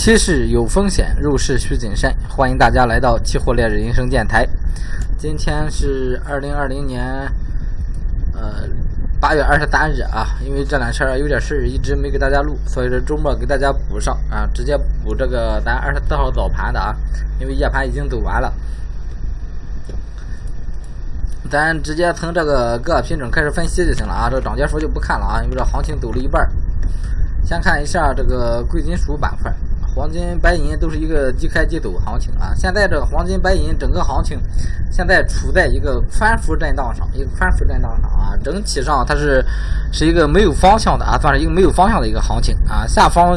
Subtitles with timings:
[0.00, 2.14] 期市有风险，入市需谨慎。
[2.28, 4.48] 欢迎大家来到期货烈日人生电台。
[5.18, 7.04] 今天是二零二零年，
[8.32, 8.62] 呃，
[9.20, 10.38] 八月二十三日啊。
[10.46, 16.94] 因为这两天有点事一直没给大家录，所以说周末给大家补上啊，直接补这个咱二十四号早盘的啊。
[17.40, 18.54] 因为夜盘已经走完了，
[21.50, 24.30] 咱直接从这个各品种开始分析就行了啊。
[24.30, 26.48] 这个涨跌幅就不看了啊，因为这行情走了一半。
[27.44, 29.52] 先看一下这个贵金属板块。
[29.98, 32.54] 黄金、白银都是一个即开即走行情啊！
[32.56, 34.38] 现在这个黄金、白银整个行情
[34.92, 38.38] 现在处在一个宽幅震荡上，一个宽幅震荡上啊！
[38.44, 39.44] 整体上它是
[39.92, 42.86] 是一个没有方向的啊，算是一个没有方向的一个行情啊！
[42.86, 43.36] 下方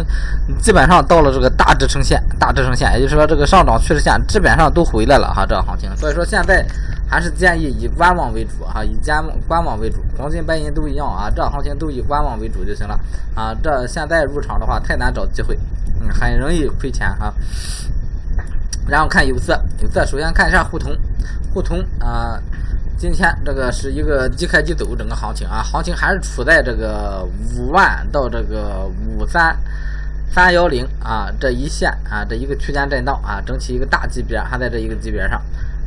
[0.61, 6.63] 基本上到了这个大支撑线，大支撑线，也就是说这个上涨趋势线基本上都回来了哈，这个行情，所以说现在。
[7.11, 12.97] 还是建议以观望为主哈，以观观望为主，黄金、白银都一样啊，这行情都以观望为主就行了
[13.35, 13.53] 啊。
[13.61, 15.59] 这现在入场的话太难找机会，
[15.99, 17.33] 嗯，很容易亏钱哈。
[18.88, 20.97] 然后看有色，有色首先看一下沪铜，
[21.53, 22.41] 沪铜啊，
[22.97, 27.27] 今天这个是一个即开即走整个行情啊，行情还是处在这个
[27.58, 29.53] 五万到这个五三
[30.31, 35.41] 三幺零啊这一线啊这一个区间震荡啊，整体一个大级别还在这一个级别上。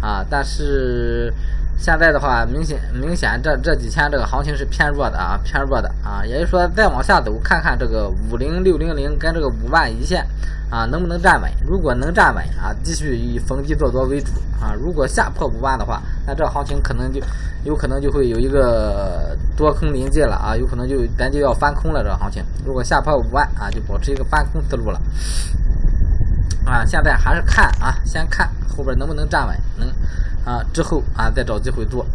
[0.05, 1.33] 啊，但是
[1.79, 10.27] 现在的话，明显明显这这几天这个行情是偏弱的啊，偏弱的啊，也就是说再往下走，看看这个五零六零零跟这个五万一线
[10.71, 11.51] 啊能不能站稳？
[11.67, 14.31] 如果能站稳啊，继续以逢低做多为主
[14.61, 14.75] 啊。
[14.79, 17.19] 如果下破五万的话，那这行情可能就
[17.65, 22.45] 有可能就会有一个多空临界了啊，有可能就咱就要翻空了这个行情。
[22.67, 25.01] 如果下破五万啊，就保持一个翻空思路了。
[26.67, 29.87] 啊，现在还是看啊，先看后边能不能站稳，能
[30.45, 32.07] 啊之后啊再找机会做。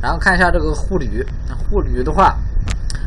[0.00, 1.24] 然后看一下这个沪铝，
[1.70, 2.36] 沪铝的话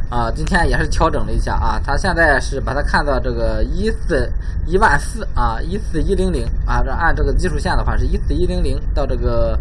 [0.09, 4.31] 啊，今天也是调整了一下啊，它现在是把它看到这个一四
[4.65, 9.59] 一万四啊，一四一零零啊，这按这个技术线的话是一四一零零到这个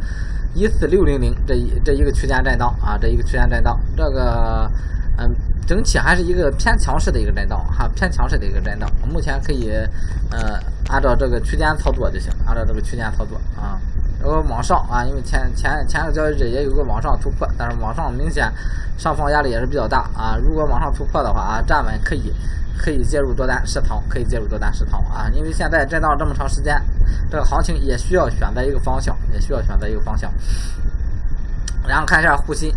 [0.54, 4.70] 一四六零零这一这一个区间震荡啊，这一个区间震荡，这个
[5.18, 5.34] 嗯。
[5.66, 8.88] 整体还是一个偏强势的一个震荡哈，偏强势的一个震荡。
[9.04, 9.68] 目前可以
[10.30, 13.76] 呃按照这个区间操作就行，按照这个区间操作啊。
[14.26, 18.52] 然后往上啊，因为前前前个交易日也有个往上突破，但是往上明显
[18.98, 20.36] 上方压力也是比较大啊。
[20.36, 22.34] 如果往上突破的话啊，站稳可以
[22.76, 25.30] 可以介入多单试仓，可以介入多单试仓啊。
[25.32, 26.82] 因为现在震荡这么长时间，
[27.30, 30.28] 这个行情也需要选择一个方向，也需要选择一个方向。
[31.86, 32.74] 然后看一下沪锌，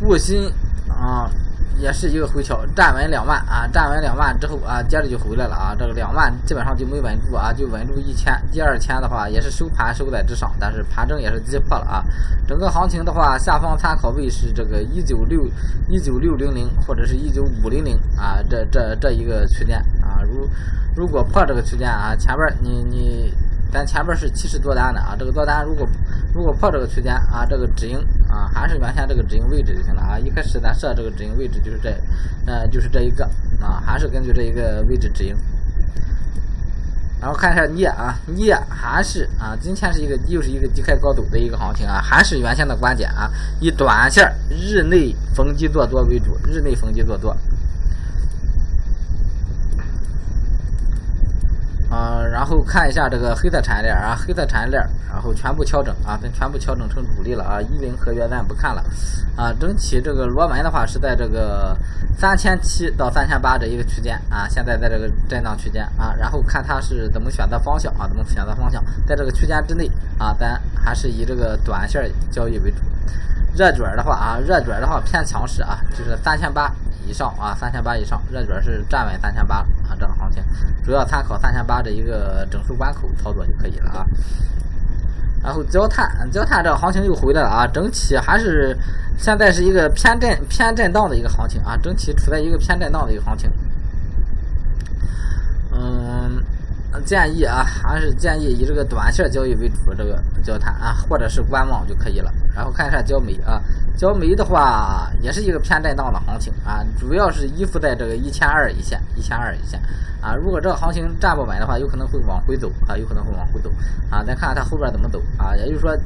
[0.00, 0.50] 沪锌。
[0.88, 1.30] 啊，
[1.78, 12.04] 也是一个回调，站稳两万啊，站稳两万之后啊，接着就回来了啊，这个两万基本上就没稳住啊，就稳住一千，第二天的话也是收盘收在之上，但是盘中也是击破了啊。
[12.46, 15.46] 整个行情的话，下方参考位是这个一九六
[15.88, 20.48] 一九六零零或者是一九五零零啊，这这这一个区间啊，如
[20.96, 23.32] 如果破这个区间啊，前边你你。
[23.70, 25.86] 咱前边是七十多单的啊，这个多单如果
[26.32, 30.18] 如果破这个区间啊，这个止盈啊还是原先这个止盈位置就行了啊。
[30.18, 31.90] 一开始咱设这个止盈位置就是这，
[32.46, 33.24] 呃就是这一个
[33.60, 35.34] 啊，还是根据这一个位置止盈。
[37.20, 43.28] 然后看一下镍啊，镍还是啊，今天是一个又是一个低开高走的一个行情啊，还是原先的观点啊，
[43.60, 47.36] 以短线日内逢低做多为主，日内逢低做多。
[51.98, 58.84] 啊，然后看一下这个黑色产业链啊，黑色产业链，然后全部调整啊，咱全部调整成主力了啊，一零合约咱不看了
[59.36, 61.76] 啊，整体这个螺纹的话是在这个
[62.16, 72.76] 三千七到三千八这一个区间啊，现在在这个震荡区间啊，然后看它是怎么选择方向啊，怎么选择方向，在这个区间之内啊，咱还是以这个短线交易为主。
[73.56, 76.72] 热卷的话啊，热卷的话偏强势啊，就是三千八。
[77.08, 79.56] 以上啊，三千八以上，热卷是站稳三千八
[79.88, 80.42] 啊，这个行情
[80.84, 84.06] 主要参考三千八这一个整数关口操作就可以了啊。
[85.42, 88.76] 然后焦炭，焦炭这个行情又回来了啊，整体还是
[89.16, 93.50] 现在是一个偏震偏震荡的一个行情啊，整体处在一个偏震荡的一个行情。
[95.72, 96.42] 嗯。
[97.04, 102.32] 建议啊，还是建议以这个短线交易为主，这个焦炭啊，或者是观望就可以了。
[102.58, 103.62] 然后看一下焦煤啊，
[103.96, 109.80] 焦煤的话也是一个偏震荡的行情啊，主要是依附在这个一千二一线，一千二一线
[110.20, 110.34] 啊。
[110.34, 113.70] 如果这个行情站不稳的话，有可能会往回走啊，有可能会往回走
[114.10, 114.24] 啊。
[114.26, 115.96] 咱看看它后边怎么走啊，也就是说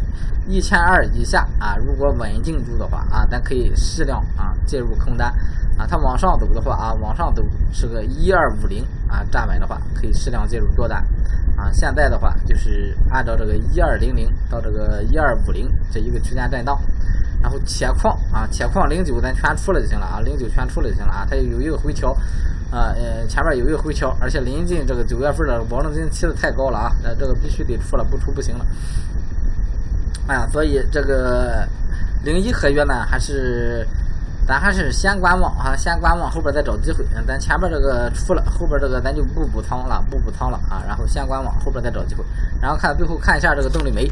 [0.47, 5.33] 一千二以下啊，如果稳定住的话啊，咱可以适量啊介入空单。
[5.79, 11.05] 啊，它往上走的话啊，往上走是个一二五零啊，站稳的话可以适量介入多单
[11.55, 11.71] 啊。
[11.71, 16.81] 现在的话就是按照这个一二零零到这个一二五零这一个区间震荡
[17.43, 22.13] 然后铁矿啊，铁矿零九咱全出了就行了啊，零九全出了就行了啊，它有一个回调，
[22.71, 28.65] 啊呃前面有一个回调，而且临近这个九月份的保证金提的太高了啊，呃这个必须得出了，不出不行了。
[30.29, 31.67] 啊，所以这个
[32.25, 33.85] 零一合约呢，还是
[34.47, 37.05] 咱还是先观望啊，先观望，后边再找机会。
[37.27, 42.25] 咱前边这个出了，后边这个咱就不补仓了，不补仓了啊，然后先观望，后边再找机会。
[42.61, 44.11] 然后看最后看一下这个动力煤。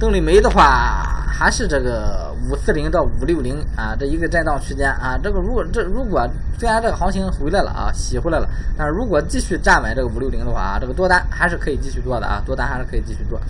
[0.00, 5.18] 动力煤的话，还是这个五四零到五六零啊，这一个震荡区间啊。
[5.20, 6.24] 这个如果这如果
[6.56, 13.40] 虽然这个行情回来了啊，洗回来了，但是如果继续站稳这个五六零的话啊，这个多单还是可以继续做的啊，多单还是可以继续做。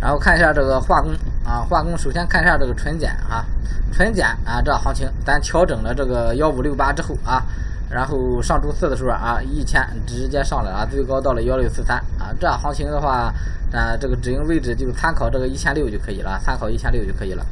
[0.00, 1.12] 然后看一下这个化工
[1.44, 3.44] 啊，化工首先看一下这个纯碱啊，
[3.92, 7.44] 纯碱啊，这行情咱调整了这个幺五六八之后啊。
[7.90, 12.30] 然后上周四的时候啊，一千直接上来啊，最高到了幺六四三啊。
[12.38, 13.34] 这行情的话，
[13.72, 17.44] 啊，这个止盈位置就参考这个一千六就可以了，参考一千六就可以了。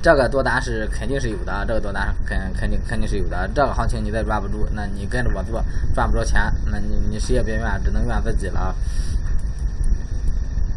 [0.00, 3.46] 这个多单是肯定是有的，这个多单肯肯定肯定是有的。
[3.54, 5.62] 这个行情你再抓不住，那你跟着我做
[5.94, 8.74] 赚不着钱，那你你谁也别怨，只能怨自己了。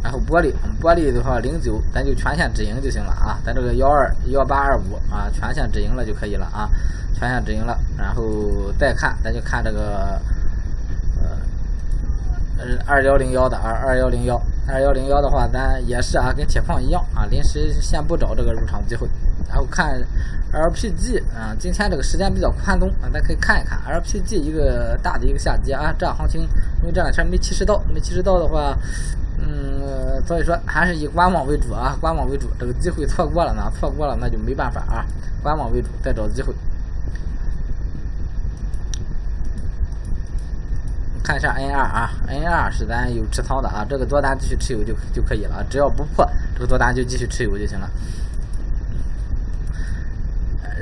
[0.04, 6.70] 然后玻璃，玻璃的话零九咱就全线止盈就行了啊，咱这个幺二幺八二五啊，全线止盈了就可以了啊。
[7.14, 10.20] 全线止盈了，然后再看，咱就看这个，
[11.22, 19.08] 呃，二幺零幺的二二幺零幺二幺零幺的话，咱也是啊，跟铁矿一样啊，临时先不找这个入场机会，
[19.48, 20.02] 然后看
[20.52, 26.42] LPG 啊，今天这个时间比较宽松啊，咱可以看一看 LPG 一个大的一个下跌啊，这样行情
[26.82, 28.76] 因为这两天没及时到，没及时到的话，
[30.26, 35.06] 所以说还是以观望为主啊，观望为主，这个机会错过了呢，错过了那就没办法啊，
[35.42, 36.54] 观望为主，再找机会。
[41.24, 47.90] 看一下 N 二啊，N 二是咱有持仓的啊，这个多单继续持有就就可以了，只要不破这个多单就继续持有就行了。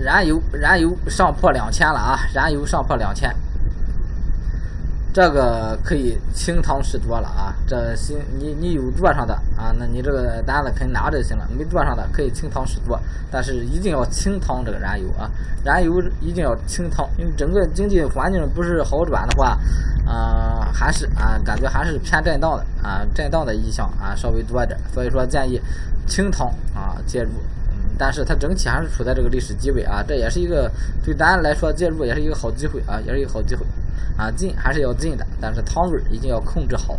[0.01, 3.35] 燃油燃油上破两千了啊，燃油上破两千。
[5.11, 11.49] 这个可以清仓试多了啊，这新你你有做上的啊，那你这个单子肯定拿着就行了。
[11.57, 12.97] 没做上的可以清仓试多，
[13.31, 15.27] 但是一定要清仓这个燃油啊，
[15.65, 19.57] 燃油一定要清仓，因为整个经济环境不是好转的话，
[20.05, 25.59] 啊还是啊感觉还是偏震荡的啊，震荡的意向啊稍微多点，所以说建议
[26.05, 27.31] 清仓啊介入，
[27.97, 30.71] 但是它整体还是处在这个历史低位啊，这也是一个
[31.03, 33.65] 对咱来说介入也是一个好机会啊，也是一个好机会。
[34.17, 36.97] 啊，进还是要进的，但是汤味一定要控制好。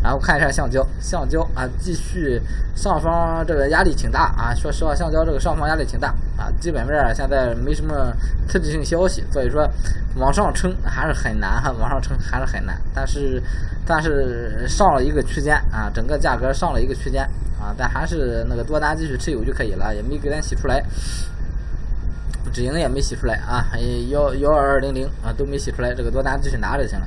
[0.00, 2.40] 然后看一下橡胶，橡胶啊，继续
[2.76, 4.54] 上方这个压力挺大啊。
[4.54, 8.12] 说实话，橡胶这个上方压力挺大啊，基本面现在没什么
[8.48, 9.68] 刺激性消息，所以说
[10.14, 12.80] 往上撑还是很难哈，往上撑还是很难。
[12.94, 13.42] 但是
[13.84, 17.24] 但是上了一个区间啊，整个价格上了一个区间
[17.60, 20.80] 啊，但还是那个多单继续持有就可以了，也没给咱洗出来。
[22.48, 23.66] 止盈也没洗出来啊，
[24.08, 27.06] 幺幺二二零零啊都没洗出来，这个多单继续拿着就行了。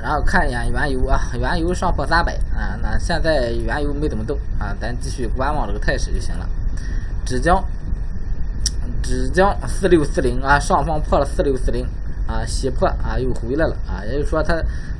[0.00, 6.48] 然后看一眼原油啊，原油上破三百啊，那现在原油没怎么动啊，咱继续观望这个态势就行了。
[7.26, 7.62] 芷江，
[9.02, 11.84] 芷江四六四零啊，上方破了四六四零
[12.28, 14.54] 啊，洗破啊又回来了啊，也就是说它。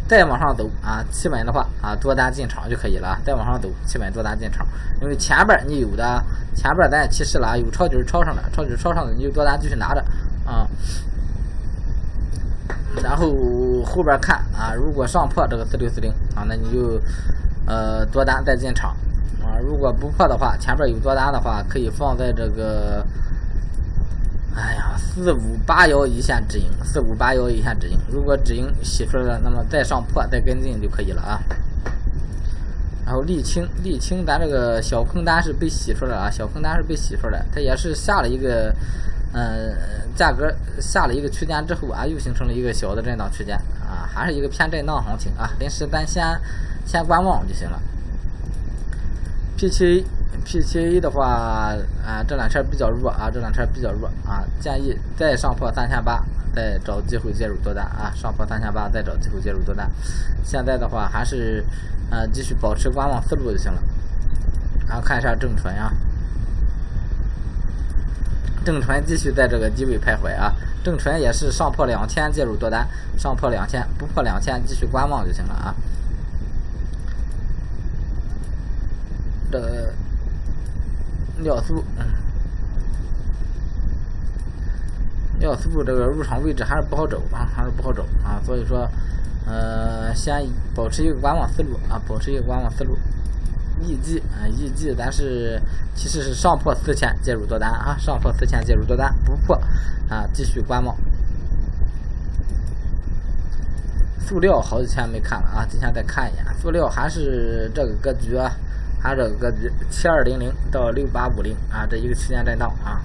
[0.09, 3.21] 再往上走啊，企稳的话啊，多单进场就可以了。
[3.27, 4.67] 再往上走，企稳多单进场，
[5.03, 10.03] 因为前边你有的，前边咱也提示了啊，有抄底抄上的，抄底抄上的，你就多单继续拿着
[10.47, 10.67] 啊。
[13.03, 16.99] 然后后边看啊，如果上破这个四六四零啊，那你就
[17.67, 18.97] 呃多单再进场
[19.43, 19.61] 啊。
[19.61, 23.05] 如果不破的话，前边有多单的话，可以放在这个。
[24.59, 27.97] 哎呀，四五八幺一线止盈，四五八幺一线止盈。
[28.11, 31.39] 如果止盈洗出来了，那么再上破再跟进就可以了啊。
[33.07, 38.75] 然后沥青，沥青，咱这个小空单是被洗出来了啊，小空单是被洗出来，它也是下了一个，
[39.33, 39.77] 嗯，
[40.17, 46.37] 价格下了一个区间之后啊，又形成了一个小的震荡区间啊，还是一个偏震荡行情啊，临时咱先
[46.85, 47.81] 先观望就行了。
[49.57, 50.05] P 七。
[50.45, 59.91] P 七 A 的话，啊，这两天比较弱啊，这两天比较弱啊，建议再上破三千八，再找机会介入多单啊，上破三千八再找机会介入多单。
[60.43, 61.63] 现在的话还是，
[62.11, 63.83] 呃，继续保持观望思路就行了。
[64.87, 65.93] 然后看一下正纯啊，
[68.65, 75.75] 正纯继续在这个低位徘徊啊，正纯也是上破两千介入多单，上破两千不破两千继续观望就行了啊。
[79.53, 79.93] 这。
[81.41, 81.83] 尿素，
[85.39, 88.89] 尿素这个入场位置还是不好找啊，还是不好找啊，所以说，
[89.47, 92.97] 呃，先保持一个观望思路啊，保持一个观望思路。
[93.81, 95.63] 预计啊，预计，咱是
[95.95, 99.57] 其实是上破四千介入多单啊，上破四千介入多单，不破
[100.09, 100.97] 啊，继续观望。
[104.19, 108.51] 塑料好几天没看了啊，今天再看一眼，塑料还是这个格局啊，
[109.01, 113.01] 还是这个格局，七二零零到六八五零啊，这一个区间震荡啊。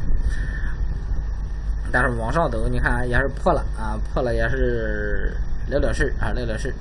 [1.91, 5.37] 但是往上走，你看也是破了啊，破了也是
[5.69, 6.73] 了了事啊，了了事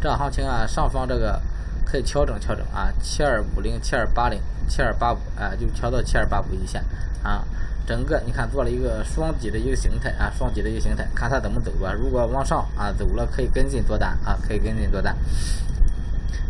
[0.00, 1.40] 这行情啊，上方这个。
[1.86, 6.82] 可以调整调整啊，七二五零、七二八零、七二八五啊，就调到七二八五一线
[7.22, 7.44] 啊。
[7.86, 11.92] 整个你看做了一个双底的一个形态啊，双底的一个形态，看它怎么走吧。
[11.92, 15.14] 如果往上啊走了，可以跟进多单啊，可以跟进多单。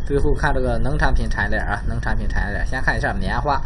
[0.06, 3.61] 最后看这个农产品产业链啊，农产品产业链，先看一下棉花，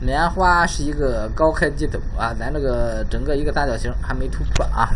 [0.00, 4.88] 棉花是一个高开低走啊，咱这个整个一个三角形还没突破啊，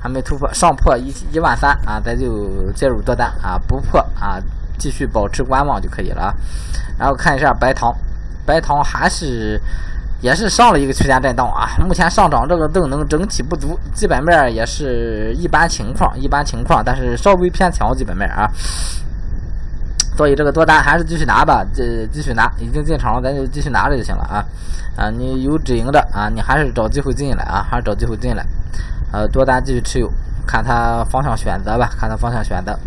[0.00, 4.38] 还没突破，上破一一万三啊，咱就介入多单啊，不破啊。
[4.78, 6.34] 继续保持观望就可以了啊，
[6.98, 7.94] 然后看一下白糖，
[8.46, 9.60] 白糖还是
[10.22, 18.50] 也是上了一个区间震荡啊，目前上涨这个动能整体不足，基本面也是一般情况，一般情况，但是稍微偏强基本面啊，
[20.20, 24.44] 所以这个多单还是继续拿吧，这继续拿，已经进场了，咱就继续拿着就行了啊，
[24.94, 28.44] 啊，你有止盈的啊，你还是找机会进来啊，还是找机会进来，
[29.12, 30.12] 呃，多单继续持有，
[30.46, 32.78] 看它方向选择吧，看它方向选择。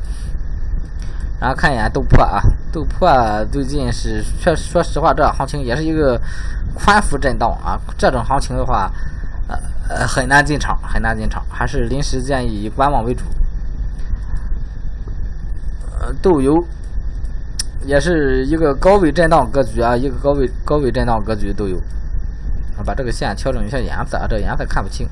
[1.40, 2.40] 然后看一眼豆粕啊，
[2.72, 6.22] 豆粕最近是确实，说实话，这行情也是一个
[6.76, 7.82] 宽幅震荡啊。
[7.98, 8.92] 这种行情的话，
[9.48, 9.58] 呃
[9.90, 13.24] 呃，很难进场，很难进场，还是临时建议以观望为主。
[16.00, 16.64] 呃，豆油
[17.86, 21.80] 也是一个高位震荡格局啊，一个高位高位震荡格局都有。
[22.86, 25.08] 把这个线调整一下颜色啊，这个颜色看不清。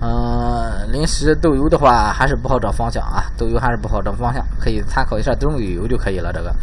[0.00, 6.32] 嗯，临时豆油的话还是不好找方向啊，豆油还是不好找方向，可以参考一下中旅油就可以了。
[6.32, 6.54] 这个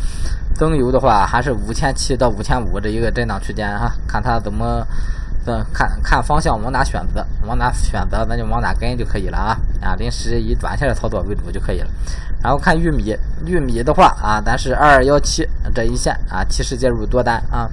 [0.57, 4.85] 灯油的话还是五千七到五千五这一个震荡区间啊，看它怎么，
[5.45, 11.89] 嗯，看看方向往哪选择，往哪选择咱就往哪跟就可以了啊啊，临时以短线的操作为主就可以了。
[12.41, 17.69] 然后看玉米，玉米的话啊，咱是二二幺七这一线啊，提示介入多单啊。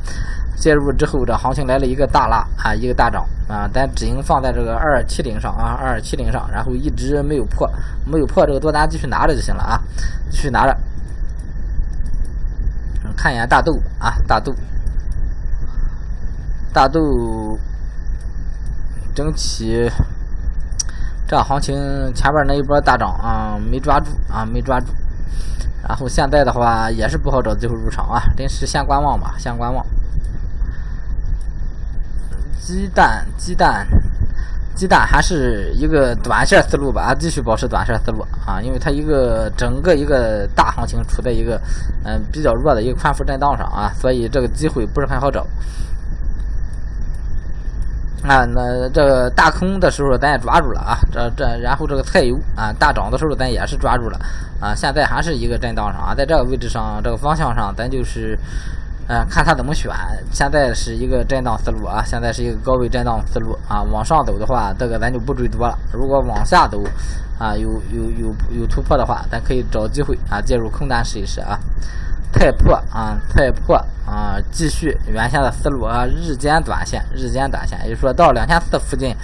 [0.57, 7.67] 介入之后，这行情来了一个大拉啊，一个大涨啊，咱止盈放在这个二二七零上啊，二二七零上，然后一直没有破，
[8.05, 9.81] 没有破这个多单继续拿着就行了啊，
[10.29, 10.77] 继续拿着。
[13.17, 14.55] 看一眼大豆啊，大豆，
[16.73, 17.59] 大豆
[19.15, 19.91] 整体
[21.27, 21.75] 这行情
[22.15, 24.87] 前边那一波大涨啊，没抓住啊，没抓住，
[25.87, 29.85] 然后现在的话也是不好找机会入场啊，临时先观望吧，先观望。
[32.61, 33.87] 鸡蛋，鸡蛋，
[34.75, 41.61] 鸡蛋还是一个短线思路吧，继续保持短线思路啊，因为它一个整个一个大行情处在一个
[42.05, 45.45] 嗯比较弱的一个宽幅震荡上啊，所以这个机会不是很好找。
[48.31, 54.17] 啊，那这个大空的时候咱也抓住了啊，这这，然后这个菜油啊大涨的时候咱也是抓住了
[54.61, 58.39] 啊，现在还是一个震荡上啊，在这个位置上，这个方向上咱就是。
[59.13, 59.91] 嗯，看它怎么选。
[60.31, 63.83] 现在是一个震荡思路啊，现在是一个高位震荡思路啊。
[63.83, 65.77] 往上走的话，这个咱就不追多了。
[65.93, 66.81] 如果往下走，
[67.37, 71.59] 啊，有有有有突破的话，咱可以找机会啊，介入空单试一试啊。
[72.33, 79.15] 太破啊，太破啊，继续原先的思路啊，日间短线，日间短线，也就是说到两千四附近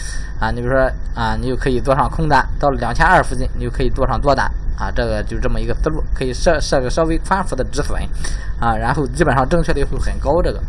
[0.41, 4.51] 啊，你比如说啊，你就可以做上空单；到了两千二附近，你就可以做上多单。
[4.77, 7.99] 啊，这个就这么一个思路，可以设设个稍微宽幅的止损，
[8.61, 10.43] 啊，然后基本上正确率会很高。
[10.43, 10.61] 这个，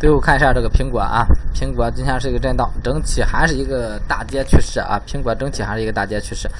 [0.00, 1.24] 最后看一下这个苹果啊，
[1.54, 6.50] 苹果今天是一个震荡，整体还是一个大跌趋势啊，苹果整体还是一个大跌趋势。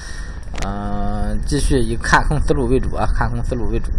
[0.61, 3.91] 嗯，继续以看空思路为主啊，看空思路为主，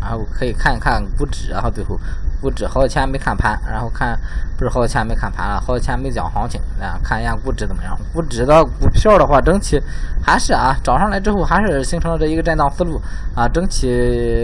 [0.00, 1.98] 然后可以看一看股指，然后最后
[2.40, 4.18] 股指好几天没看盘，然后看
[4.58, 7.96] 不是好几天没看盘了，好几天没讲行情啊，看一下股指怎么样？
[8.12, 9.80] 股指的股票的话，整体
[10.20, 13.00] 还是啊，涨上来之后还是形成了这一个震荡思路
[13.34, 13.86] 啊，整体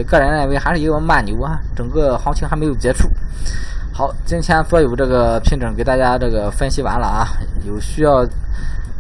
[0.05, 3.11] 个人认为还是一个慢牛啊，整个行情还没有结束。
[3.93, 7.27] 好，今天所有这个品种给大家这个分析完了啊，
[7.67, 8.25] 有需要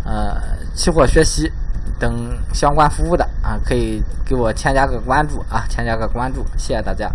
[0.04, 0.36] 呃
[0.74, 1.50] 期货学习。
[1.98, 7.10] 等相关服务的啊，可以给我添加个关注啊，添加个关注，谢谢大家。